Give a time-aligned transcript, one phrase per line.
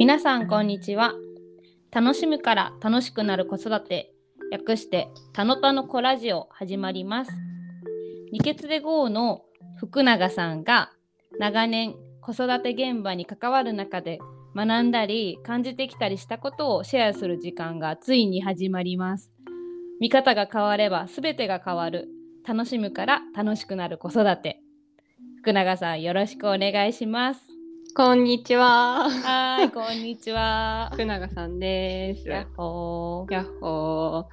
[0.00, 1.12] 皆さんこんにちは。
[1.90, 4.14] 楽しむから楽しくなる子育て。
[4.50, 7.32] 略してたのたの子ラジオ始まります。
[8.32, 9.42] 二血で GO の
[9.76, 10.90] 福永さんが
[11.38, 14.20] 長年子育て現場に関わる中で
[14.56, 19.30] 学んだり感じてきたりしたことをシェアする時間がついに始まります。
[20.00, 22.08] 見方が変われば全てが変わる。
[22.48, 24.62] 楽しむから楽しくなる子育て。
[25.42, 27.49] 福永さんよろしくお願いします。
[27.94, 29.10] こんにちは。
[29.10, 30.90] はい、こんにちは。
[30.92, 32.28] 福永さんです。
[32.28, 33.32] やっほー。
[33.32, 34.28] やっほ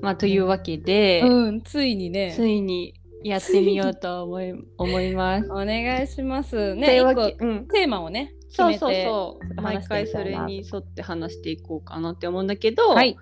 [0.00, 0.02] ー。
[0.02, 2.32] まあというわけで、うん、ついにね。
[2.34, 5.50] ついにやってみようと思い 思います。
[5.50, 6.74] お願いします。
[6.74, 7.68] ね、一個うん。
[7.68, 8.94] テーマをね、決そうそう。
[8.94, 9.60] そう。
[9.60, 13.16] 毎回それに沿って話していこうかなって思うんだけど、はい。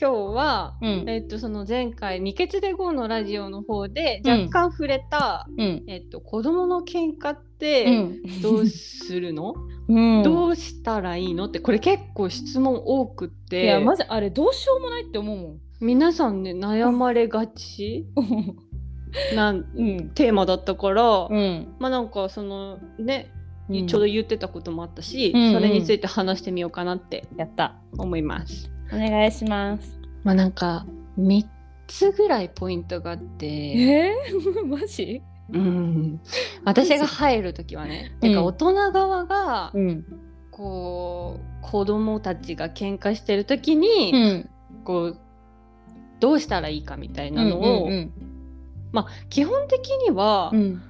[0.00, 1.04] 今日は、うん。
[1.08, 5.84] えっとその前回二血で GO のラジオの方でうん若干触れた、うん。
[5.88, 8.42] えっと子供の喧嘩っうてん。
[8.42, 9.54] どうするの？
[9.88, 10.22] うん。
[10.22, 11.46] どうしたらいいの？
[11.46, 13.64] ってこれ結構質問多くって。
[13.64, 15.58] いや、まずあれ、どうしようもないって思うもん。
[15.80, 18.06] 皆さんね悩まれがち
[19.34, 20.10] なうん。
[20.14, 21.74] テーマだったから、うん。
[21.78, 23.30] まあなんかそのね、
[23.68, 27.74] うんちょうど言ってたこともあったし、うんうんそれについて話してみようかなってやった。
[27.98, 28.70] 思います。
[28.92, 29.98] お願いします。
[30.22, 30.86] まあなんか
[31.18, 31.44] 3
[31.86, 35.22] つぐらいポイントがあって、えー、 マジ？
[35.52, 36.20] うん、
[36.64, 40.04] 私が 入る時はね、てか大人側がうん。
[40.50, 44.50] こう子供たちが喧嘩してる時に、うん。
[44.84, 45.18] こう
[46.20, 48.12] どうしたらいいかみたいなのを、うん。
[48.92, 50.82] まあ基本的には、うん。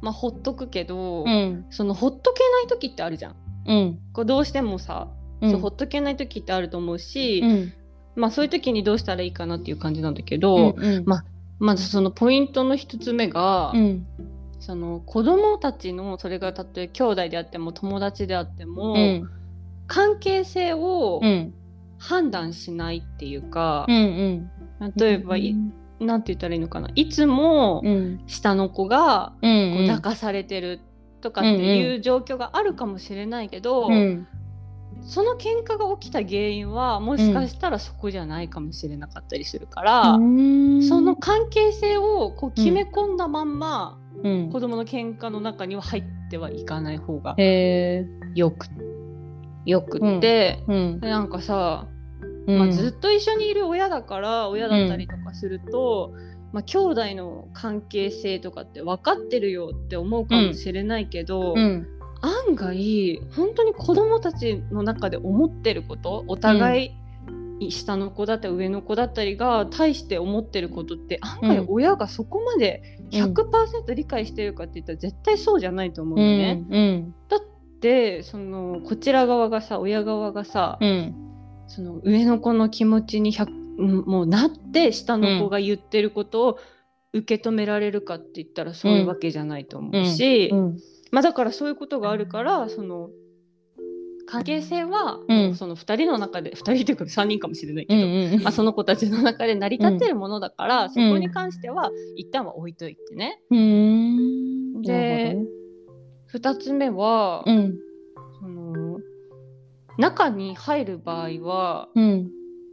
[0.00, 1.66] まあほっとくけど、うん。
[1.70, 3.36] そのほっとけない時ってあるじゃん。
[3.66, 3.98] うん。
[4.12, 5.08] こうどうしてもさ、
[5.40, 5.50] うん。
[5.52, 7.72] そうほっとけない時ってあると思うし、うん。
[8.16, 11.04] まあそういう時にどうしたらいいかなっていう感じなんだけど、うん。
[11.06, 11.22] ま
[11.58, 14.06] まずそのポイントの一つ目が、うん。
[14.58, 19.30] その子供たちのそれがたとえ兄弟であっても友達であっても、うん。
[19.86, 21.54] 関係性をうん。
[21.98, 24.50] 判断しないっていうかう、ん。
[24.96, 25.54] 例えば、い
[26.00, 28.22] なんて言ったらいいのかないつもうん。
[28.26, 29.74] 下の子がうん。
[29.76, 30.80] こう泣かされてる
[31.20, 34.26] とかっていう状況があるかもしれないけど、うん。
[35.04, 47.34] その喧嘩が起きた原因はもしかしたらそこじゃないかもしれなかったりするから、その関係性をこう決め込んだまんま、うん子供の喧嘩の中には入ってはいかない方が。
[48.34, 48.66] よく
[49.64, 51.00] よくって、うん。
[51.00, 51.88] でなんかさ、
[52.46, 56.12] うんまあ、ずっと一緒にいる親だから親だったりとかすると、
[56.52, 61.86] まあ、兄弟の関係性とかって分かってるよって思うかもしれないけど、うん。
[62.22, 76.54] 案外本当に子供たちの中で思ってることお互い、下の子だったり上の子だったりが対して思ってることって案外うん親がそこまで100%理解してるかって言ったら絶対そうじゃないと思ううのね。
[76.54, 76.66] ん。
[76.70, 77.14] うん。
[77.28, 77.40] だっ
[77.80, 81.14] てそのこちら側がさ親側がさ、うん。
[81.66, 86.58] その上の子の気持ちに100うんもうなって下の子が言ってることを
[87.12, 90.78] 受け止められるかって言ったらそういうわけじゃないと思うし、うん。
[91.12, 93.10] まあだからそういうことがあるからその
[94.26, 98.42] 関係性は、うんその2人の中で2人というか3人かもしれないけうど、ん。
[98.42, 103.42] まあ、その子たちの中で成り立ってるものだから、そこに関しては一旦は置いといてね。
[103.50, 104.82] うん。
[104.82, 105.36] で
[106.32, 107.74] 2つ目は、うん。
[108.40, 109.00] その
[109.98, 112.30] 中に入る場合はうん。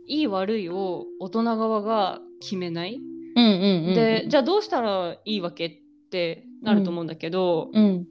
[0.07, 3.01] いい悪いを大人側が決めない。
[3.35, 3.43] うん。
[3.43, 3.93] うん。
[3.95, 5.71] でじゃあどうしたらいいわけっ
[6.09, 8.07] てなると思うんだけど、うん。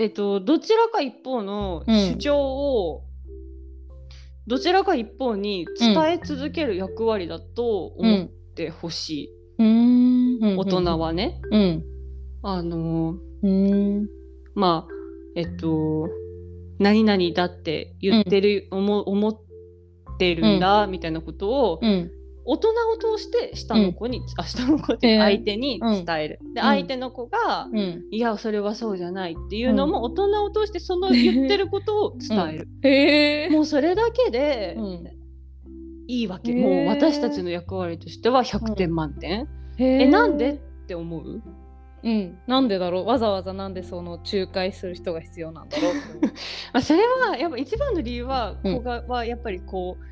[0.00, 3.04] えっと、どちらか一方のうん主張を、
[4.46, 9.64] どちらか一方に伝え続ける役割だと思ってほしい、う
[10.54, 10.56] ん。
[10.56, 10.98] 大人。
[10.98, 11.42] はね。
[11.50, 11.84] うん。
[12.42, 14.08] あのうん。
[14.54, 14.92] まあ
[15.36, 16.08] えっと
[16.78, 19.38] 何々だって言ってる、思思っ
[20.18, 22.10] てるんだ、みたいなことを、うん。
[22.52, 26.38] 大人を通して下の子に、あ下の子ってえー相手に伝える。
[26.54, 28.04] でうん相手の子が、うん。
[28.10, 32.68] いやそれはそうじゃないっていうのも、大人を通してその言ってることを伝える。
[32.82, 33.48] へえ。
[33.50, 35.04] もうそれだけでうん。
[36.08, 39.48] いいわけ、へーもう私たちの役割としては100点満点、
[39.78, 40.58] ええなんでっ
[40.88, 41.40] て思う？
[42.02, 42.38] うん。
[42.48, 43.06] なんでだろう？
[43.06, 45.94] わざわざなんでその仲介する人が必要なんだろう
[46.74, 50.04] まあそれはやっぱ一番の理由は、うん子がはやっぱりこう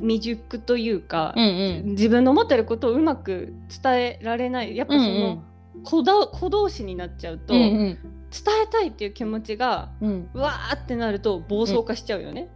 [0.00, 1.90] 未熟というか、うんうん。
[1.90, 5.42] 自分の思ってることをうまく伝えられないやっぱそうんの、
[5.84, 7.98] 子だ子同士になっちゃうと、うん
[8.32, 10.08] 伝えたいっていう気持ちがうん。
[10.08, 10.30] うん。
[10.32, 12.48] うわーってなると暴走化しちゃうよね。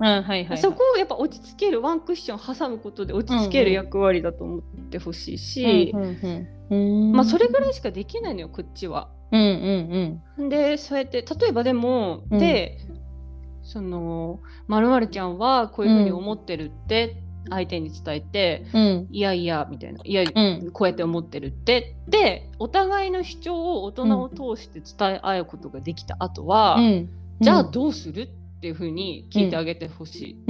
[0.56, 6.02] そこをやっぱ落ち着けるワンクッション挟むことで落ち着ける役割だと思ってほしいし、うん
[6.70, 7.12] うんうん。
[7.12, 9.10] まあそれぐらいしかできないのよこっちは。
[9.32, 12.78] うんうんでそうやって例えばでも、うんで
[13.62, 19.08] そのまるちゃんはこういうふうに思ってるって相手に伝えて、うん。
[19.10, 20.00] いやいやみたいな。
[20.04, 20.70] いや、うん。
[20.72, 21.96] こうやって思ってるって。
[22.08, 27.08] でお互いの主張を大人を通して伝え合うことができた後は、うん。
[27.40, 30.46] じゃあどうするっていうふうに聞いてあげてほしい。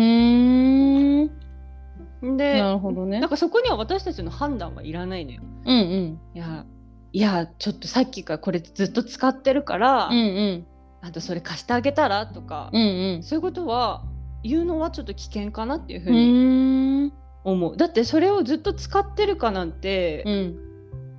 [2.23, 3.21] でなるほどね。
[3.21, 5.43] だからそこには私たちの判断はいらないのよ。
[5.65, 6.21] うんうん。
[6.35, 6.65] いや
[7.13, 10.67] いやちょっとさっきからこれずっと使ってるから、うんうん。
[11.03, 13.23] あとそれ貸してあげたらとか、うんうん。
[13.23, 14.05] そういうことは
[14.43, 17.13] 言うのはちょっと危険かなっていうふううに
[17.45, 17.77] 思う。
[17.77, 20.57] だってそれをずっと使ってるかなんて、うん。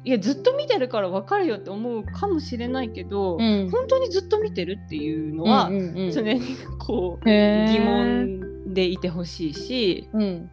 [0.04, 3.70] いやずっと見てるから分かるよって思うかもしれないけど、うん。
[3.72, 6.12] 本当にずっと見てるっていうのは、うんうんうん。
[6.12, 6.42] 常に
[6.80, 10.50] こう疑問でいてほしいしうん。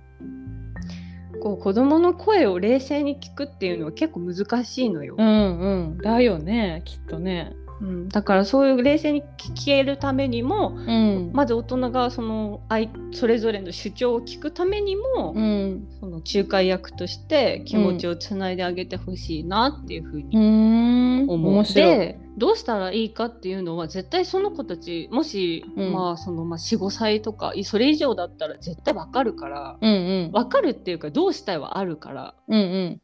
[1.43, 5.15] こう子どもの声を冷静に聞くっていうのは結構難しいのよ。
[5.19, 5.99] うんうん。
[5.99, 11.31] だよねきっとねうん、だからそういう冷静に聞けるためにもうん。
[11.33, 15.89] まず大人がその相それぞれの主張を聞くためにも、うん。
[16.01, 21.53] その仲介役として気持ちをつないであげてほしいなっていうふううに思う。
[21.55, 21.99] 面白い。
[21.99, 25.93] でどうしたらいいかっていうのは絶対その子たちもし、うん。
[25.93, 30.31] まあそのまあ45歳とかいそれ以上だったら絶対わかるからうんうん。
[30.33, 33.01] わかるっていうかどうしたいはあるからうんうん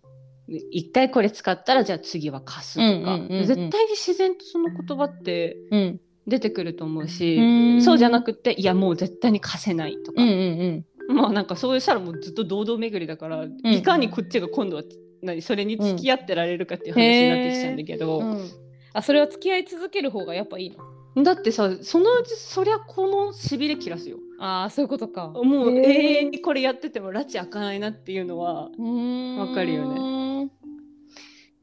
[0.70, 3.46] 一回これ使ったらじゃあ次は貸すとか、うんうんうんうん。
[3.46, 6.00] 絶対に自然とその言葉ってうん。
[6.26, 7.82] 出てくると思うし、うん。
[7.82, 14.84] そうじゃなくていやもう絶対に貸せないとか、うんうんまあなんかそうしたらもうずっと堂々巡りだから、いかにこっちが今度は
[15.22, 18.30] 何それに付き合ってられるかっていう話になってきちゃうんだけど、うん。
[18.32, 18.48] うん。
[18.92, 20.70] あそれは付き合い続ける方がやっぱいい
[21.16, 21.24] の？
[21.24, 24.18] だってさそのうちそりゃこのしびれ切らすよ。
[24.38, 25.30] ああそういうことか。
[25.30, 30.39] もう永遠にこれやってても拉致開かないなっていうのはわかるよね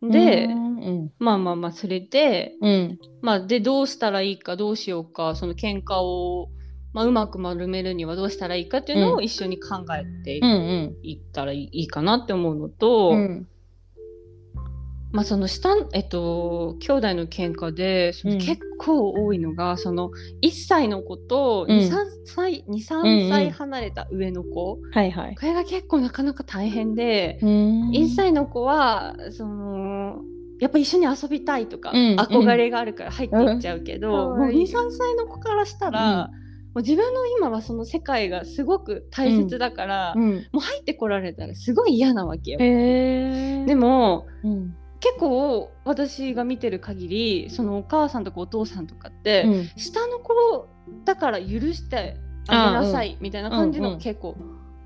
[0.02, 3.00] で、うんまあまあまあそれでうん。
[3.22, 6.50] まあでどうしたらいいかどうしようかその喧嘩を、
[6.94, 9.18] まあ、うまく丸めるにはどうしたらいいかっていうのうん。
[9.18, 10.38] を一緒に考えて
[11.04, 13.48] いったらいいかなって思うのと、うん
[15.12, 18.40] まあその下えっと兄弟の喧嘩でそのうん。
[18.40, 20.12] 結構多いのが、その
[20.44, 21.78] 1歳の子とうん。
[21.80, 21.96] 23
[22.26, 25.36] 歳,、うんう23ん歳離れた上の子、はいはい。
[25.36, 27.90] これが結構なかなか大変で、うん。
[27.92, 30.22] 1歳の子はその
[30.60, 34.38] やっぱ一緒に遊びたいとか、うん憧れがあるから入っていっちゃうけど、もううん。
[34.40, 36.32] 可愛い23歳の子からしたら、も
[36.76, 42.60] う自分の今はその世界がすごく大切だから、うんもう入ってこられたらすごい嫌なわけよ。
[42.60, 49.72] でもうん結構私が見てる限りそのお母さんとかお父さんとかって、うん。
[49.76, 50.68] 下の子
[51.06, 52.18] だから許して
[52.48, 54.38] あげなさいみたいな感じのが結構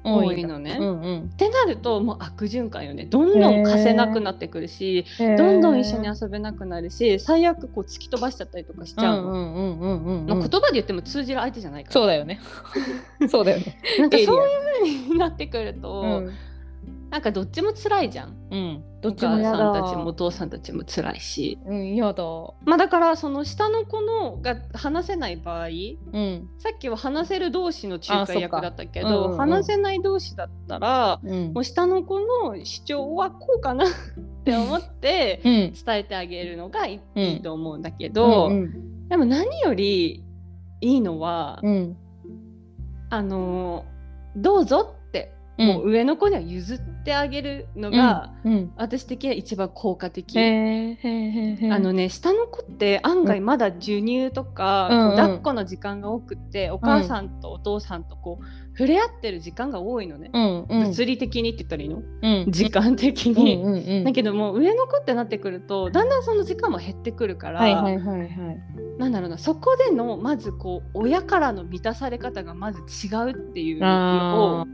[0.03, 0.77] 多いのね。
[0.79, 1.29] うんうん。
[1.31, 3.05] ってなるともう悪循環よね。
[3.05, 10.25] どんどん貸せなくなってくるしどんどん一緒に遊べなくなるし最悪こう突き飛ばしちゃったりとかしちゃうの。
[10.25, 11.93] 言葉で言っても通じる相手じゃないから。
[11.93, 12.39] そうだよね。
[13.29, 13.79] そうだよね。
[13.99, 16.31] なんかそういう風になってくると、うん
[17.11, 18.29] なんかどっちも辛いじゃん。
[18.49, 18.83] うん。
[19.01, 19.57] どおっちも母やだ。
[19.57, 21.59] さんたちもお父さんたちも辛いし。
[21.65, 22.23] うんやだ。
[22.63, 26.49] まあだからその下の子のが話せない場合うん。
[26.57, 29.37] さっきは話せる同士の仲介役だったけど、うんうんうん。
[29.37, 31.51] 話せない同士だったらうん。
[31.53, 33.89] もう下の子の主張はこうかな っ
[34.45, 35.51] て思ってうん。
[35.51, 40.23] 伝えてあげるのがいい,、と思うんだけど、うんでも何より
[40.79, 41.97] いいのは、うん。
[43.09, 43.83] あの
[44.37, 45.00] どうぞって、うん
[45.57, 48.71] もう上の子には譲ってあげるのが、うん。
[48.77, 50.37] 私的には一番効果的。
[50.37, 55.15] あのね下の子って案外まだ授乳とか、うん。
[55.17, 60.87] 抱っこの時間が多くって、お母さんとお父さんとこう触れ合ってる時間が多いのね、うんうん。
[60.87, 62.51] 物理的にって言ったらいいの、うん。
[62.51, 63.55] 時間的うんに。
[63.57, 64.03] うんうん。
[64.03, 68.29] だけども上の子ってなってくるとだんだんその時間も減ってくるから、はいはいはいはい。
[68.97, 74.65] なんだろうなそこでのまずこう親からの満たされ方がまず違うっていうのあを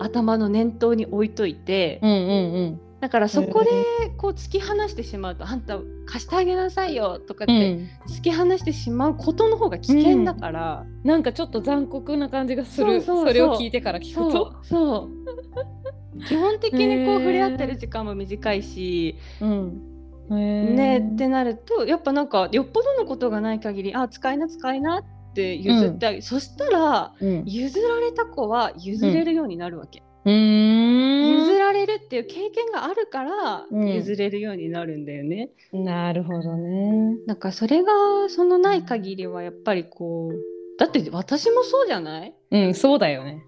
[0.00, 2.80] 頭の念頭に置いといて、ーうんうん。
[3.00, 3.70] だからそこで
[4.18, 7.60] こう突き放してしまうと「あんた貸してあげなさいよ」とかってうん。
[7.62, 13.00] うん突き放してしまうことの方が危険だから、なんかちょっと残酷な感じがする。
[13.00, 14.56] それを聞いてから聞くと。
[14.62, 16.26] そう。
[16.26, 19.90] 基本的にこう触れ合ってる時間も短いし、うん。
[20.30, 30.02] ねってなるとやっぱなんかよっぽどのことがない限り「あ使いな使いな」って譲ってあげる、そしたらうん譲られた子は譲れるようになるわけ。
[30.24, 35.50] うーん譲られるっていう経験があるからうん譲れるようになるんだよね。
[35.72, 37.92] なるほどねなんかそれが
[38.28, 42.34] そのない限りはやっぱりこうだって私もそうじゃない？
[42.50, 43.42] うんそうだよね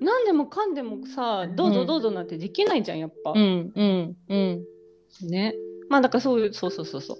[0.00, 3.32] 何でもかんでもさどうぞどうぞなんてできないじゃんやっぱ。
[3.32, 4.64] うんうんうん
[5.28, 5.54] ね。
[5.88, 7.18] まあだからそういうそうそうそうそう。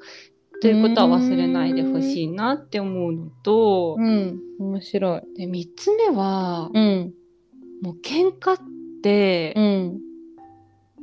[0.60, 5.22] ということは忘れないでほしいなって思うのと、うん、面白い。
[5.36, 7.14] で3つ目は、うん、
[7.82, 8.58] もう喧嘩っ
[9.02, 10.00] てうん、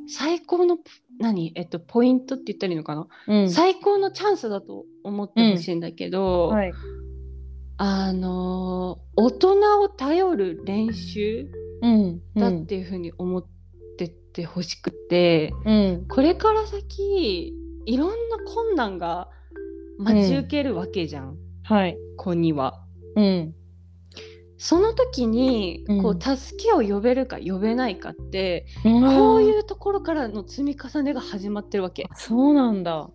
[0.07, 0.77] 最高の
[1.19, 3.49] 何、えっと、ポイントって言ったらいいのかな、うん。
[3.49, 6.73] 最高のチャンスだと思ってほしいんだけど、はい。
[7.77, 11.47] あのー大人を頼る練習
[11.81, 13.45] うん、だっていうふうに思っ
[13.97, 17.53] ててほしくて、うん、これから先
[17.85, 19.29] いろんな困難が
[19.97, 21.97] 待ち受けるわけじゃん、はい。
[22.17, 22.83] 子には。
[23.15, 23.55] うん、
[24.57, 32.07] その時にうんこう助けを呼べるか呼べないかって、ここういうところからの積み重ねが始まってるわけ。
[32.15, 33.09] そうなんだ。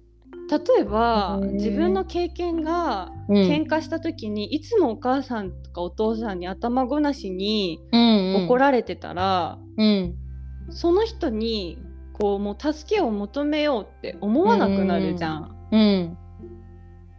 [0.51, 10.15] 例えば自分の経験がうん、喧嘩した時に、いつもお母さんとかお父さんに頭ごなしにうん、怒られてたら、うん、
[10.71, 11.79] その人に
[12.13, 15.57] こうもう助けを求めようって思わなくなるじゃん。
[15.71, 16.19] うん、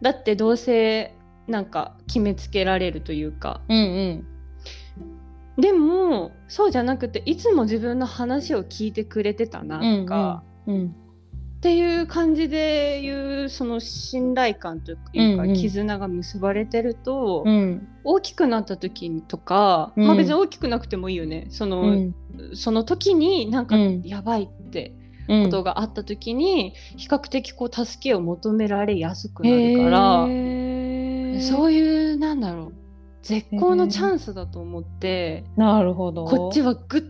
[0.04, 1.16] だってどうせ
[1.48, 3.62] なんか決めつけられるというか。
[3.70, 4.26] うん、
[5.58, 10.90] うん、でもそうじゃなくていつも自分の話を聞いてくれてたなとか、うん、っ
[11.62, 15.56] ていう感じでいうその信頼感というか、うんうん。
[15.56, 20.08] 絆が結ばれてると、うん、大きくなった時にとか、うん。
[20.08, 21.48] まあ別に大きくなくてもいいよね。
[21.50, 22.16] その,、うん、
[22.52, 24.02] そその時になんかうん。
[24.02, 32.74] やばいってうん、ことがあった時に、比較的こう助けを求められやすくなるから、へーそういうなんだろう
[33.24, 35.46] 絶好のチャンスだと思って。
[35.56, 36.26] なるほど。
[36.26, 37.04] こっちはぐっ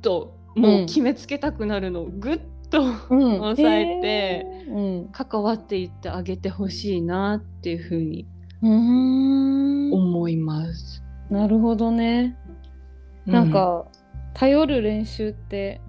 [0.00, 8.26] ともう決めつけたくなるのをぐっとうん、抑えてうん、関わっていってあげてほしいなっていうふうに
[8.62, 11.02] うーん、思います。
[11.30, 12.36] なるほどね。
[13.24, 13.86] なんか、
[14.34, 15.80] 頼る練習って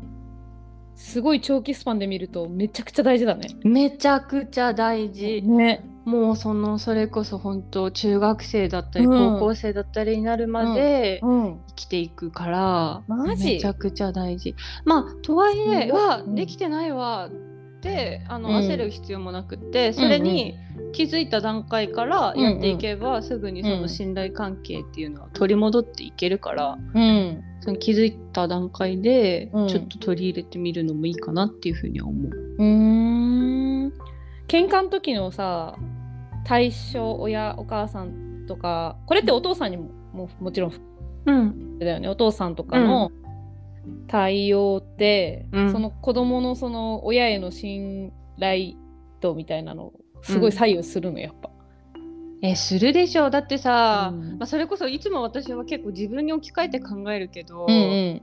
[0.97, 3.47] すごい長期スパンで見るとめちゃくちゃ大事だね。
[3.63, 5.43] うんめちゃくちゃ大事。
[5.43, 5.85] ね。
[6.05, 11.59] もうそのそれこそ本当中学生だったりうん高校生だったりになるまでうん。
[11.67, 13.55] 生きていくから、マジ？
[13.55, 14.55] めちゃくちゃ大事。
[14.85, 15.91] まあとはいえ
[16.25, 20.55] うんできてないわってあのうん焦る必要もなくってそれに
[20.93, 27.43] 気づいた段階からやっていけばすぐにその信頼関係っていうのは取り戻っていけるからうん。
[27.59, 32.31] その気づいた段階でうんちょっと取り入れてみるのもいいかなっていうふうには思う。
[32.31, 33.93] うーん。
[34.47, 35.75] 喧嘩の時のさ、
[36.45, 40.73] 対象親お母さんとか、これってお父さんにもももちろん
[41.25, 42.07] うん、だよね。
[42.07, 43.11] お父さんとかの
[44.07, 48.75] 対応って、うんその子供のその親への信頼
[49.19, 49.91] 度みたいなの
[50.21, 51.49] すごい左右するの、やっぱ。
[52.41, 58.21] えするでしょうだってさ、うんまあ、それこそいつも私は結構自分に置き換えて考えるけど、うんうん。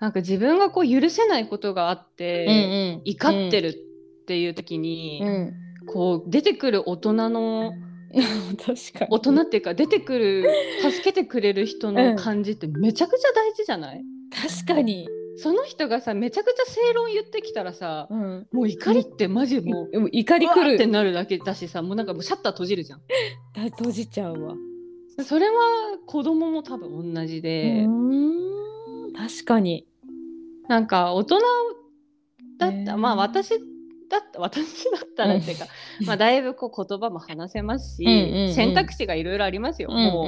[0.00, 3.10] なんか自分がこう許せないことがあっうんて、うん。
[3.10, 5.54] 怒ってるっていう時に、うん。
[5.86, 7.72] こう出てくる大人の
[8.58, 9.10] 確かに。
[9.10, 10.44] 大人っていうか出てくる
[10.82, 15.08] 助けてくれる人の感じってめちゃくちゃ大事じゃない、確かに。
[15.36, 18.46] その人がさめちゃくちゃ正論言ってきたらさ、うん。
[18.52, 20.90] もう怒りってマジもう、でも怒りくわーってる。
[20.90, 23.00] なるだけだしさもうなんかもうシャッター閉じるじゃん。
[23.54, 24.54] だ閉じちゃうわ。
[25.24, 25.54] それは
[26.06, 27.86] 子供も多分同じうで。
[29.16, 29.86] 確かに。
[30.68, 31.40] なんか大人
[32.58, 33.50] だった、まあ私
[34.08, 35.66] だった私だったらっていうか、
[36.06, 40.26] まあだいぶこう言葉も話せますし、うんうんうん選択肢がいろいろありますよ、も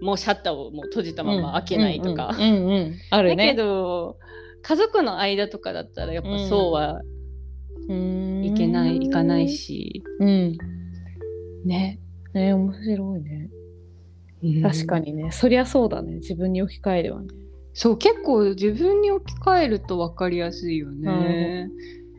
[0.00, 2.30] うもうシャッターをもう閉じたまま開けないとか。
[2.32, 3.54] うんうんうんうんあるだけね。
[3.54, 4.18] ど
[4.62, 7.02] 家族の間とかだったらやっぱそうは
[7.88, 9.48] うんいけない、いかない。
[9.48, 10.56] しうん。
[11.64, 11.98] ね、
[12.32, 13.50] ね面白いね。
[14.62, 15.30] 確かににね。
[15.30, 16.14] そりゃそうだね。
[16.16, 17.28] 自分に置き換えればね。
[17.74, 21.70] そう結構自分に置き換えると分かりやすいよね、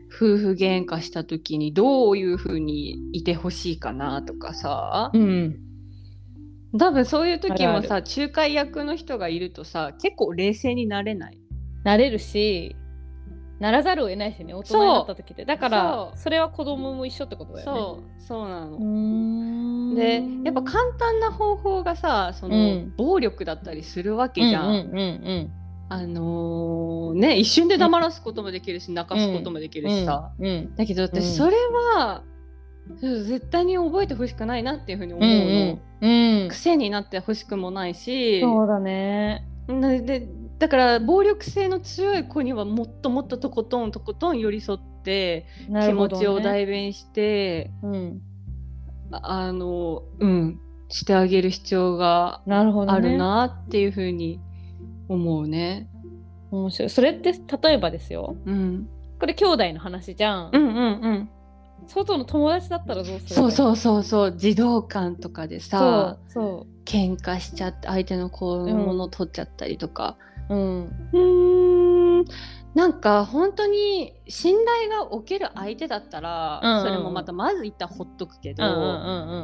[0.08, 5.60] 夫婦喧嘩した時にどういう風にいてほしいかなとかさ、うん。
[6.76, 11.38] 多分そういう時もあさ仲介役の人がいるとさ結構冷静になれない
[11.84, 12.76] なれるし、
[13.60, 14.52] ならざるを得ないしね。
[14.52, 15.44] 大人になった時って。
[15.44, 17.80] だから、それは子供も一緒ってことだよね。
[17.80, 24.66] そうそうなのでやっぱ簡単な方法がさその、うん暴力だったりするわけじゃん。
[24.66, 25.50] うんうんうん
[25.90, 29.84] あのーね一瞬で黙らすこともできるし、泣かすこともできうん。
[29.84, 31.56] るしさ、うんうんだけどうん私それ
[31.96, 32.22] は、
[33.00, 36.48] 絶対に覚えてほしくないなっていうふうに思ううの、んうんうん。
[36.48, 39.46] 癖になってほしくもないしそうだね。
[39.68, 40.26] なで
[40.58, 48.20] だから暴力性の強い子にはもっともっととことんとことん寄り添って、気持ちを代弁してうん。
[49.10, 52.42] ああのうんしてあげる必要が。
[52.46, 54.40] あるなっていうふうに
[55.08, 55.88] 思うね。
[56.50, 56.90] 面白い。
[56.90, 58.36] それって例えばですよ。
[58.44, 60.50] うん、これ兄弟の話じゃん。
[60.52, 61.30] うんうんうん
[61.86, 71.08] 外の友達だったらどうするそうそうそうそう児童館とかでさそう喧嘩しちゃって相手の子のもの取っちゃったりとか、そううん。
[71.12, 72.24] うーん。
[72.74, 76.70] なんか本当に信頼が置ける相手だったら、うん。
[76.70, 78.74] うんうんそれもまたまず一旦ほっとくけど、うんう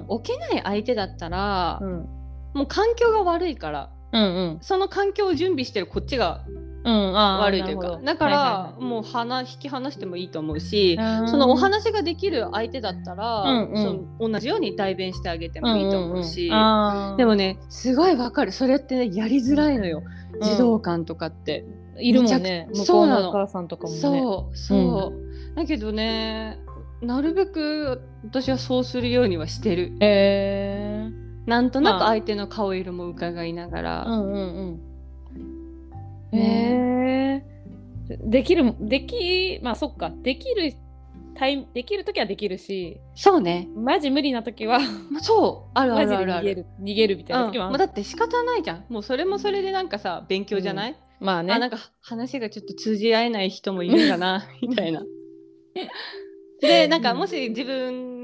[0.02, 0.04] ん。
[0.08, 2.08] 置けない相手だったら、うん。
[2.54, 4.26] もう環境が悪いからうんう
[4.56, 4.58] ん。
[4.60, 6.44] その環境を準備してるこっちが
[6.82, 8.00] うん悪いというか。
[8.02, 13.82] だから、はもう離引き離してもいいと思うし、いはいはいそのお話ができる相手だったら、うんうん。
[14.18, 16.54] その同じように代弁してあげてもいいと思うし、んんん。
[16.54, 17.16] あー。
[17.16, 18.52] でもねすごいわかる。
[18.52, 20.02] それってねやりづらいのよ、
[20.34, 20.40] うん。
[20.40, 21.64] 児童館とかって。
[22.02, 23.22] いるもんね向こうそうなの。
[23.24, 23.98] のお母さんとかもね。
[23.98, 26.58] そうそう、だけどね
[27.02, 29.92] なるべく私はそうするようにはしてる。
[30.00, 31.10] へえ
[31.44, 32.08] なんとなくまあ。
[32.08, 34.74] 相手の顔色も伺いながら、うんうんうん。
[34.74, 34.80] ね
[36.32, 37.42] へ
[38.08, 40.10] えできるできまあそっか。
[40.22, 40.74] できる
[41.34, 43.68] タイできる時はできるしそうね。
[43.74, 45.70] マジ無理な時はまそう。
[45.74, 46.66] あるあるあるある。
[46.82, 47.16] 逃げる。
[47.16, 47.78] みたいな時もある、うん。
[47.78, 48.84] もうだって仕方ないじゃん。
[48.88, 51.52] もうそれもそれでなんかさ勉強じゃない、まあね。
[51.52, 55.02] あなんか話がちょっと通じ合えない人もいるんだなみたいな。
[56.60, 58.19] でなんかもし自分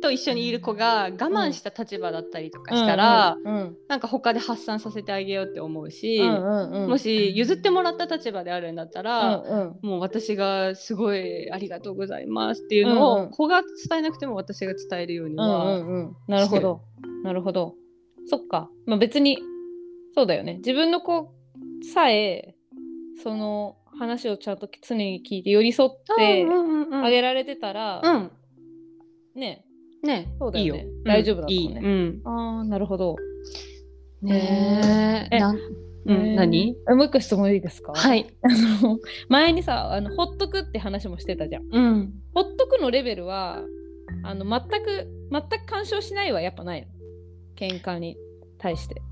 [0.00, 6.88] と一緒にいる子が我慢した立場だったりとかしたら、うんうんなんか他で発散させてあげようって思うし、うんうんうん。
[6.90, 9.88] もし譲ってもらった立場であるんだったら、うんうん。
[9.88, 13.30] もう私がすごいありがとうございますっていうのを、うんうん。
[13.30, 16.16] 子が伝えなくても私が伝えるようにうんは、うんうん。
[16.26, 16.82] なるほど。
[17.22, 17.74] なるほど。
[18.26, 18.68] そっか。
[18.86, 19.38] まあ別に
[20.14, 20.56] そうだよね。
[20.56, 21.32] 自分の子
[21.94, 22.56] さえ
[23.22, 26.46] その話をちゃんと常に聞いて寄り添って
[26.92, 28.32] あげられてたら、うん。
[29.34, 29.65] ね
[30.06, 30.80] ねそうだよね。
[30.80, 30.92] いいよ。
[31.04, 31.80] 大丈夫だったもんね。
[31.80, 31.86] いい。
[31.86, 32.20] うん。
[32.24, 33.16] ああなるほど。
[34.22, 35.36] ねえ。
[35.36, 35.40] え。
[35.40, 35.58] なん
[36.08, 36.76] うん、何？
[36.88, 37.92] えもう一個質問いいですか？
[37.92, 38.32] はい。
[38.42, 38.48] あ
[38.82, 38.98] の
[39.28, 41.64] 前にさあのほっとくって話もしてたじゃん。
[41.70, 42.12] うん。
[42.32, 43.62] ほっとくのレベルは
[44.22, 46.86] あの全く全く干渉しないはやっぱないの。
[47.56, 48.16] 喧嘩に
[48.58, 49.02] 対して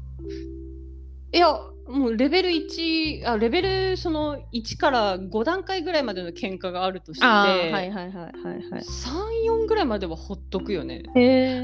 [1.35, 1.49] いや、
[1.88, 8.33] もうレベル1、あ、レベルその1から5段階ぐらいまでの喧嘩があるとして、あーはいはいはいはいはい。
[8.81, 11.03] 3、4ぐらいまではほっとくよね。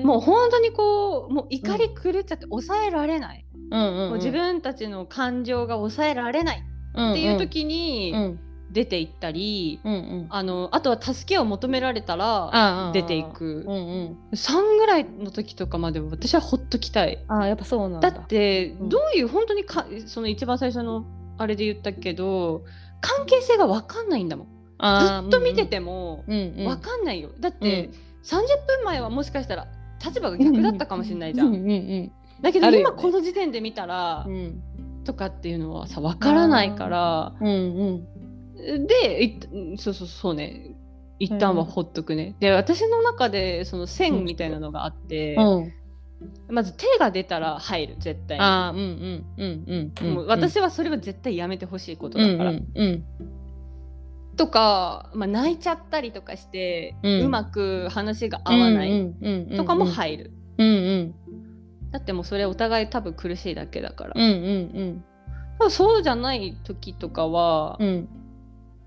[0.05, 3.47] もう本当にこう、もう怒り狂っちゃって抑えられない。
[3.71, 10.27] うんうんうん、もう自分たちの感情が抑えられないっていう時にうん出て行ったり、うんうん。
[10.31, 13.65] あのあとは助けを求められたら出ていく。
[13.67, 14.19] うんうん。
[14.33, 17.25] 3ぐらいの時とかまでは私はほっときたい。
[17.29, 18.11] あーやっぱそうなんだ。
[18.11, 18.89] だってうん。
[18.89, 21.05] どういう本当にかその一番最初の
[21.39, 22.65] あれで言ったけど
[23.01, 24.47] 関係性が分かんないんだもん。
[24.47, 26.65] ずっと見ててもうんうん。
[26.67, 27.31] 分かんないよ。
[27.41, 27.61] だっうん。
[27.61, 27.91] て
[28.23, 28.31] 30
[28.67, 29.67] 分前はもしかしたら
[30.05, 32.13] 立場が逆だったかもしれないじゃうんんうんうん。
[32.41, 34.63] だけど今この時点で見たらうん。
[35.03, 38.07] とかっていうのはさ分からないからうんうん
[38.87, 40.77] でいうんそうそうそうね。
[41.18, 42.37] 一旦はほっとくね。
[42.40, 45.73] で私の中でその線みたいなのがあってうん。
[46.49, 47.96] まず手が出たら入る。
[47.99, 48.42] 絶対に。
[48.42, 52.51] ああうんうんうんうんうん私はそれは絶対やめてほしいことだから。
[52.51, 53.05] うんうん
[54.37, 58.90] とか、まあ、泣いちゃったりとかして、ううんまく話が合わない。
[58.90, 60.33] うんうんうんとかも入る。
[60.57, 61.14] うんうん。
[61.90, 64.12] だってもうそれお互い多分苦しいだけだから。
[64.16, 64.27] うんう
[64.83, 65.05] ん
[65.59, 68.09] ただそうじゃない時とかは、うんうん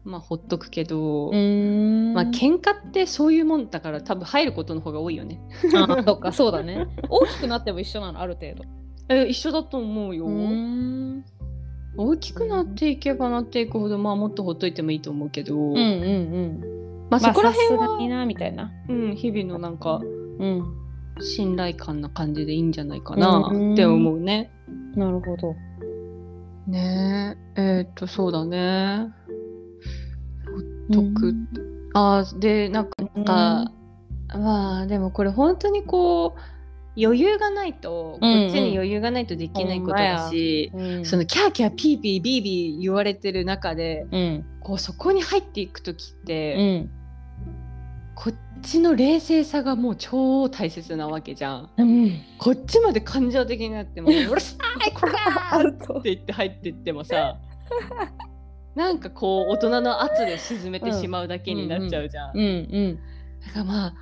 [0.04, 5.40] まあほっとくけど、まあ喧嘩ってそういうもんだから多分入ることの方が多いよね。
[5.76, 6.88] あそっか そうだね。
[7.10, 8.64] 大きくなっても一緒なのある程度。
[9.10, 10.26] え一緒だと思うよ。
[10.26, 11.24] う
[11.96, 17.08] 大きくなっていけばなっていくほど、まあもっとほっといてもいいと思うけど、うんうんうん。
[17.10, 18.72] まあそこら辺は、まあみたいな。
[18.90, 20.02] うん、日々のなんか
[20.40, 20.64] うん。
[21.22, 23.74] 信頼感な感じでいいんじゃないかなうん。
[23.74, 24.52] って思うね。
[24.96, 25.56] なるほど。
[26.68, 29.10] ねえ、えーっと、そうだね。
[30.94, 31.48] とくうん。
[31.94, 32.86] あーで、なん
[33.26, 33.72] か、
[34.36, 36.40] まあ、でもこれ本当にこう、
[36.96, 38.50] 余裕がないと、こうんうん。
[38.50, 41.06] っちに余裕がないとできないことだし、うん。
[41.06, 44.46] そのキャーキャーピーピービービー言われてる中で、うん。
[44.62, 46.90] こうそこに入っていく時っうて、ん
[48.16, 51.70] こっちの冷静さがもう超大切なわけじゃん。
[51.78, 52.12] うん。
[52.38, 54.56] こっちまで感情的になっても、うるさ
[54.88, 55.14] いこら
[55.68, 57.38] っ て言って入ってってもさ
[58.76, 62.32] なんかこう大人の圧で沈めてしまうだけになっちゃうじゃん。
[62.36, 63.00] うんうん
[63.46, 63.94] だからまあ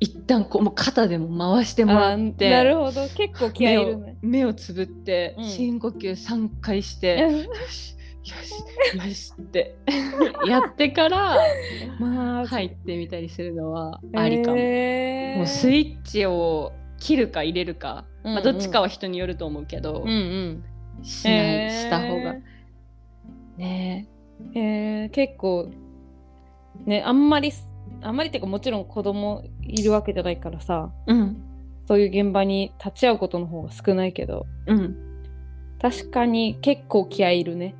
[0.00, 3.06] 一旦こうもう肩でも回してもらあってなるほど。
[3.08, 4.16] 結構気合いるね。
[4.22, 5.44] 目をつぶって、うん。
[5.44, 7.30] 深呼吸3回して、よ
[7.68, 9.76] しよしよしって
[10.46, 11.36] やってから
[12.00, 14.56] まあ入ってみたりするのはありかも。
[14.56, 15.36] へー。
[15.36, 18.44] もうスイッチを切るか入れるか、まあ、うんうん。
[18.44, 20.64] どっちかは人によると思うけど、うんうん。
[21.02, 22.36] しない、へーした方が
[23.60, 24.08] ね。
[24.54, 25.10] へー。
[25.10, 25.70] 結構
[26.86, 27.52] ねあんまり
[28.02, 30.90] あんまりっていうかもちろん子供いるわけじゃないからさ。
[31.06, 31.36] うん。
[31.86, 34.46] そういう現場に立ち会うことの方が少ないけど。
[34.66, 34.96] うん。
[35.80, 37.74] 確かに結構気合いるね。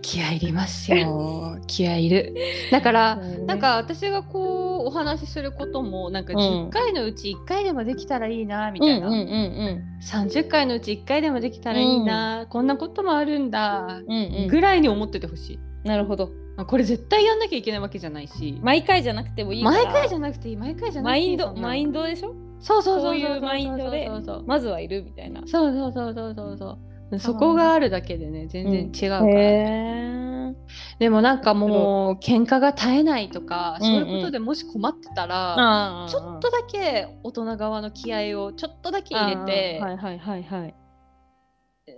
[0.00, 1.58] 気合いりますよ。
[1.66, 2.34] 気合いる。
[2.70, 6.38] だからなんか私がこうお話しすることもなんかうん。
[6.38, 14.34] 10回のうち1回でもできたらいいなみうんたいな、うんうん30回のうち1回でもできたらいいな、こんなこともあるんだうんうん。
[14.42, 15.54] うんぐらいに思っててほし
[15.84, 16.30] い、なるほど。
[16.56, 18.58] あこれ絶対やんなきゃいけないわけじゃないし。
[18.62, 19.84] 毎回じゃなくてもいいから。
[19.84, 22.34] 毎回じゃなくていい毎回じゃなくマインドていいそんなのマインドでしょ？
[22.60, 25.40] そうそうそうそういうマインドでそうそうまずはいるみたいな。
[25.46, 26.78] そうそうそうそうそうそう
[27.18, 30.54] そこがあるだけでね全然違うから、へ
[30.98, 40.74] でもなんかもう喧嘩が絶えないとか、うんうんそういうことでもし困ってたら、あちょっとだけ大人側の気合をちょっとだけ入れて、はいはいはいはい。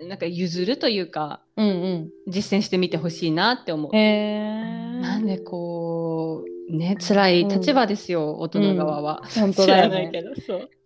[0.09, 2.11] なんか譲るというかうんうん。
[2.27, 3.92] 実践してみてほしいなって思う。
[3.92, 9.22] なんでこうね辛い立場ですよ、大人側は。
[9.35, 10.11] 本当知だよね。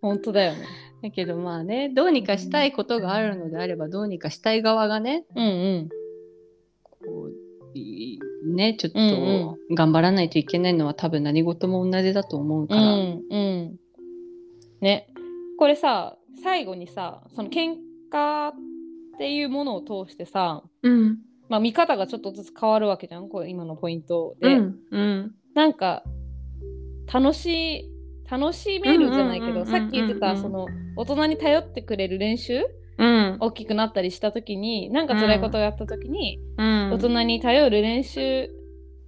[0.02, 0.66] 本当だよね。
[1.02, 5.48] だけどまあねどうにかしたいことがあるのであればどうにかしたい側がねうんう
[5.84, 5.88] ん。
[7.04, 12.82] こういねちょっうんと頑張らないといけないのは多分何事も同じだと思うから。
[12.82, 13.76] うんうん。
[14.80, 15.08] ね。
[15.58, 17.76] これさ、最後にさ、その喧
[18.12, 18.54] 嘩っ
[19.18, 24.54] ていうものを通してさ、うんまあ見方がちょっとずつ変わるわけじゃん、これ今のポイントで。
[24.54, 26.04] うんうんなんか、
[27.12, 27.90] 楽しい、
[28.30, 32.62] 楽しめるじゃないけど、うんうんうんうんさっき言ってた、その、大人に頼ってくれる練習？
[32.98, 38.50] うん大きくなったりした時に、なんか辛いことをやった時に、うん大人に頼る練習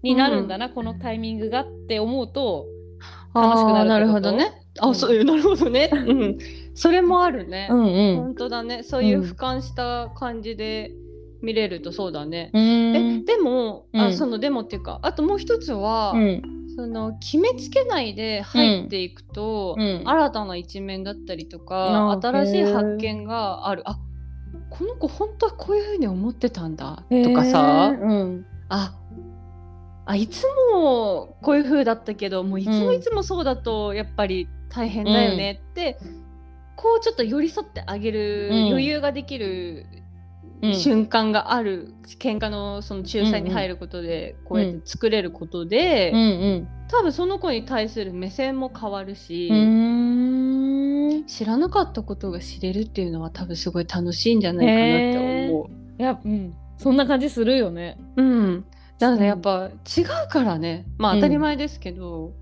[0.03, 2.67] になるんだな、このタイミングがって思うと、
[3.35, 4.45] 楽しくなるなるほどね。
[4.45, 5.91] うんあ、そうなるほどね。
[5.93, 6.39] うん、
[6.75, 7.67] それもあるね。
[7.69, 8.17] んうん。
[8.17, 8.83] 本当だね。
[8.85, 10.93] そういううん俯瞰した感じで
[11.43, 12.51] 見れるとそうだね。
[12.55, 13.19] うえ。
[13.25, 16.60] でも、うんあそのでもっていうかあともう一つは、うん。
[16.81, 20.03] その決めつけないで入っていくと、うん。
[20.07, 23.83] 新たな一面だったりとあか新しい発見がある。
[23.85, 23.99] あ
[24.71, 28.47] この子本当はこういうふうに思ってたんだとかさ、うん。
[28.71, 28.95] あ
[30.07, 35.99] あいつもこういう風だったけどもういつもいつもそうだとやっぱり大変だよねって、
[36.77, 38.67] こうちょっと寄り添ってあげるうん。
[38.69, 40.00] 余裕ができるうん
[40.63, 46.23] 瞬間がある、喧嘩のその仲裁に入ることでこうやって作れることで、うんう
[46.61, 46.69] ん。
[46.89, 49.49] 多分その子に対する目線も変わるし。
[51.27, 55.67] 知らなかったことが知れるっていうのは多分すごい楽しいんじゃないかなって思う。
[55.99, 56.55] いや、うん。
[56.77, 57.99] そんな感じするよね。
[58.17, 58.65] うん、
[58.99, 62.40] なのでやっぱ違うからねまあ当たり前ですけど、うん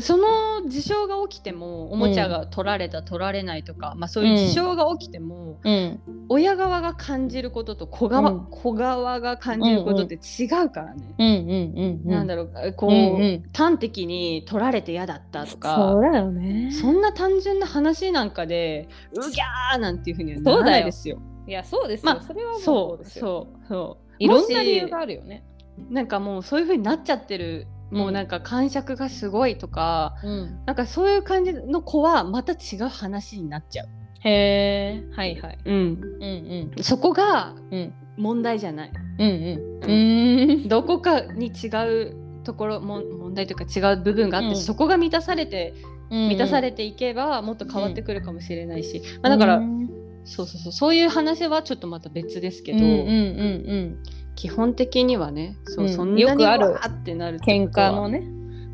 [0.00, 6.00] その事象が起きてもおもちゃが取られた、取られないとか、まあ、そういう事象が起きても、うん。
[6.28, 11.14] 親側が感じることと子側,、うん子側が感じることって違うからね。
[11.18, 12.10] うんうんうんうん。
[12.10, 16.70] なんだろうこう、うんうん端的に取られて嫌だったとかそうだよね。
[16.72, 21.18] そんな単純な話なんかでうぎゃーなんていうふうにはならないですよ。
[21.46, 22.12] いや、そうですよ。
[22.12, 23.46] まあそれはそうですよ。
[23.62, 25.44] そうそういろんな理由があるよね。
[25.90, 30.64] なんかもうそういう風になっちゃってる、もうなんか感触がすごいとかうん。
[30.66, 33.88] なんかそういう感じの子はまた違う話になっちゃう。
[34.20, 35.04] へえ。
[35.14, 35.58] はいはい。
[35.64, 36.82] うん、うんうん。
[36.82, 38.92] そこがうん問題じゃない。
[39.18, 39.84] うんうん。
[39.84, 40.68] うーん。
[40.68, 41.68] どこかに違
[42.10, 45.74] うところも問題というか違う部分があって、うんそこが満たされて
[46.10, 49.88] 満たされていけばもっと変わってくるかもしれないし、まあ、だから、うん
[50.24, 53.98] そうそうそうそういう話はちょっとまた別ですけど、うんうんうん
[54.38, 56.76] 基本的にはねそう、うんそんなによくある？
[56.86, 58.22] ってなる喧嘩のね。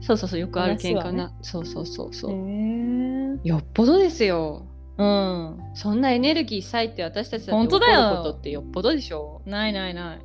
[0.02, 3.40] そうそうそうよくある喧嘩な、そうそうそうそう。
[3.42, 4.66] よっぽどですよ
[4.98, 5.58] うん。
[5.74, 10.20] そんなエネルギー割いて私たちだって本当だよ怒ることってよっぽどでしょないないない。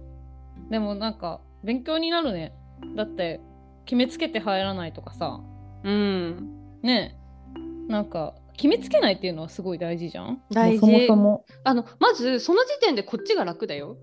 [0.70, 2.54] でもなんか勉強になるね。
[2.98, 3.40] だって
[3.86, 5.40] 決めつけて入らないとかさ。
[5.86, 6.52] うん
[6.84, 7.16] ね
[7.58, 7.60] え。
[7.90, 13.96] なんか決めつけないっていうのはすごい大事じゃん大事もうそもあのまずその時点でこっちが楽だよ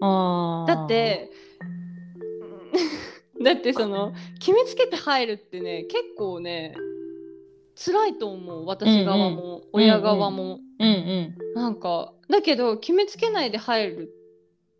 [0.00, 1.30] だっ、て
[3.42, 6.74] だってその決めつけて入るってね結構ね
[7.74, 11.54] 辛いと思う私側も、親側も、うんうん。
[11.54, 14.12] なんかだけど決めつけないで入る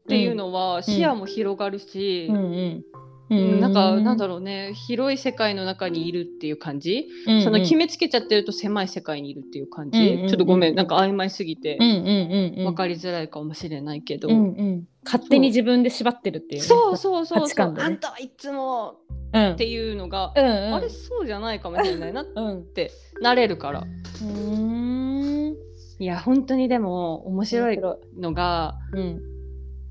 [0.04, 2.84] っていうのは視野も広がるし、うんうん。
[3.30, 12.64] うんなんかなんだろろうね広い世界の中にいるっていう感じ、うその決めめつけちゃってると狭い世界にいるっていう感じ、うんうんうんちょっとごめんなんか曖昧すぎてうんうんうんうん。
[12.64, 14.88] 分かりづらいかもしれないけど、うんうん。
[15.04, 16.66] 勝手に自分で縛ってるっていうね。
[16.68, 18.96] そうそうそうそう、ねあんたはいつも
[19.32, 19.52] うん。
[19.52, 20.74] っていうのが、うんうん。
[20.74, 22.64] あれそうじゃないかもしれないなっうん。
[22.74, 22.90] て
[23.22, 25.56] なれるからうーん。
[26.00, 29.37] いや本当にでも面白い面のがうん。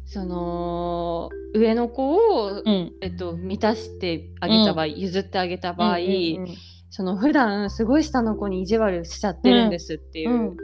[0.08, 2.94] その上の子を、うん。
[3.02, 6.08] えっと、満たしてあげた場合、譲ってあげた場合、うんう
[6.44, 6.48] ん
[6.90, 10.58] その普段すごい下の子に意地悪しちゃってるんですっていう、うん。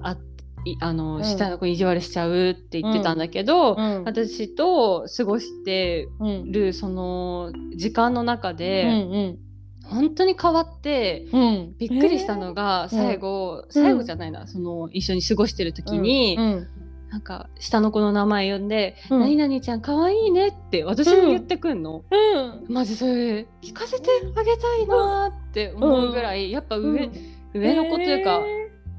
[0.00, 0.16] あ
[0.64, 1.24] いあの、うん。
[1.24, 4.04] 下の子に意地悪しちゃうって言ってたんだけど、うん。
[4.04, 9.36] 私と過ごしてうんるその時間の中うんで、
[9.84, 11.40] 本当に変わってうん。
[11.40, 16.68] うんびっくりしたのが最後、最後じゃないなその一緒に過ごしてる時に、うん
[17.16, 19.20] なんか下の子の名前呼んで「うん。
[19.20, 22.04] 何々ちゃん可愛いね」って私に言ってくんの？
[22.10, 22.74] うん。
[22.74, 27.10] マジそれ聞かせてあげたいなーって思うぐらい、やっぱ上,、
[27.54, 28.42] 上の子というか、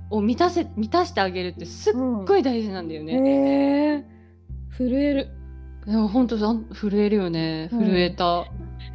[0.10, 3.98] を満たせ満たしてあげるってすっごい大事なんだよへね。
[4.00, 4.06] え
[4.76, 5.30] 震える。
[5.86, 7.70] いや本当震えるよね。
[7.72, 7.80] うん。
[7.86, 8.46] 震えた。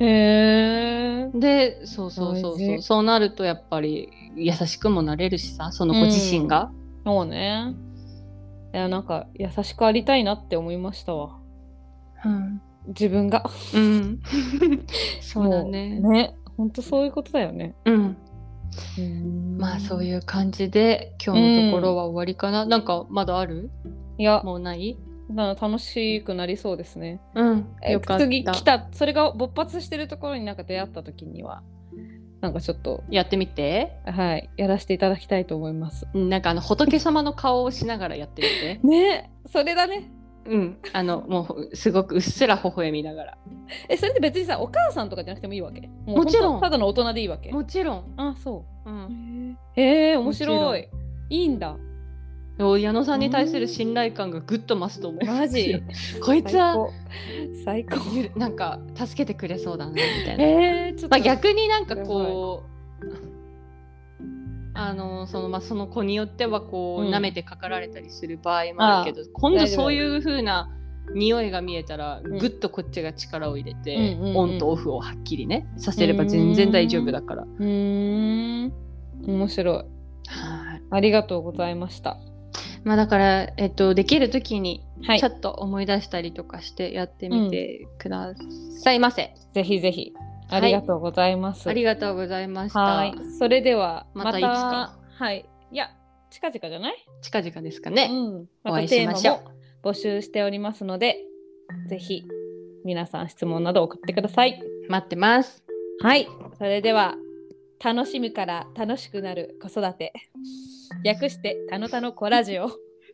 [0.01, 2.83] へえでそうそうそうそう。
[2.83, 6.73] そうなるとやっぱり優しくもなれるしさその子自身が。
[7.05, 7.73] そうね
[8.73, 11.39] いやなんか優しくありたいなって思いましたわ。
[12.25, 12.63] うん。
[12.89, 13.45] 自分が。
[13.75, 14.21] うん、
[15.21, 16.01] そうだね。
[16.01, 17.75] ねほんとそういうことだよね。
[17.85, 18.17] うん、
[19.59, 22.65] まあそうういう感じで今日のところは終わりかな。
[22.65, 23.71] なんかまだある？
[24.19, 24.43] いや。
[24.43, 24.97] もうない？
[25.31, 27.21] だから楽しくなりそうですね。
[27.35, 27.67] うん。
[27.83, 28.25] えよかった。
[28.25, 31.63] 次来たそれが勃発してるところになんか出会った時には
[32.43, 33.97] なんかちょっとやってみて。
[34.05, 36.07] はいやらせていただきたいと思います。
[36.13, 38.81] うんなんかあの仏様の顔をしながらやってみて。
[38.87, 40.11] ねそれだね。
[40.45, 43.39] うん、あのもうすごくうっすら微笑みながら。
[43.89, 45.89] えそれって別にさお母さんとかじゃなくてもいいわけ？
[46.09, 46.61] うもちろん。
[46.61, 47.53] ただの大人でいいわけ？
[47.53, 48.15] もちろん。
[48.17, 48.91] あそう。
[48.91, 50.89] うん、へえ面も白い
[51.31, 51.77] いいんだ
[52.59, 55.27] 矢野さんに対する信頼感がぐっと増すと思う。
[55.27, 55.83] マジ？
[56.23, 56.89] こいつは
[57.65, 57.97] 最高。
[58.39, 60.45] なんか助けてくれそうだなみたいな。
[60.45, 62.63] えー、ちょっと、まあ、逆になんかこ
[63.01, 63.13] う
[64.75, 67.15] あのそのまあその子によってはこう、うん。
[67.15, 70.71] 舐めてかかられたりする場合もあるけど今度そういう風な
[71.15, 72.39] 匂いが見えたらん。
[72.39, 74.37] ぐっとこっちが力を入れて、うん。
[74.37, 77.43] オンとオフをはっきりねさせれば全然大丈夫だから。
[77.43, 78.73] うーん。
[79.27, 79.77] 面白い。
[80.29, 80.83] はい。
[80.91, 82.19] ありがとうございました
[82.85, 85.21] まあだから、えっと、できる時にはい。
[85.21, 88.35] ちょっと思い出したりとかしてやってみてくだ
[88.83, 89.35] さいませ。
[89.53, 90.13] ぜひぜひ。
[90.49, 90.67] あはい。
[90.67, 92.81] りがとうございます、ありがとうございました。
[92.81, 93.15] はい。
[93.39, 94.97] それではまたいつか。
[95.19, 95.45] はい。
[95.71, 95.91] いや
[96.31, 96.95] 近々じゃない？
[97.21, 98.09] 近々ですかね。
[98.11, 101.19] うん、おま会いたテーマしましょうも募集しておりますので
[101.89, 102.25] ぜひ
[102.85, 104.63] 皆さん質問など送ってください。
[104.89, 105.65] 待ってます。
[106.01, 106.29] はい。
[106.59, 107.17] それでは
[107.83, 110.13] 楽しむから楽しくなる子育て
[111.05, 112.71] 略してたのたのコラジオ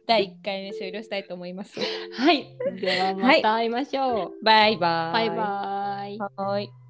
[0.06, 2.56] 第1回目終了したいと思いますはい。
[2.80, 4.44] ではまた会いましょう。
[4.44, 6.18] バイバイバイバイ。
[6.18, 6.87] はーい